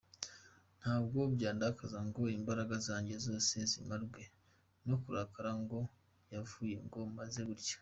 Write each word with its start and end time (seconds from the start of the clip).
Ntabwo 0.79 1.19
byandakaza 1.35 1.97
ngo 2.07 2.21
imbaraga 2.37 2.75
zanjye 2.87 3.15
zose 3.25 3.55
zimarwe 3.71 4.21
no 4.87 4.95
kurakara 5.03 5.51
ngo 5.61 5.79
yavuze 6.33 6.75
ngo 6.85 6.99
meze 7.15 7.41
ntya. 7.49 7.77